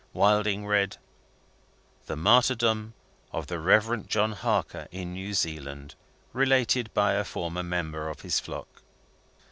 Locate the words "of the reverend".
3.31-4.09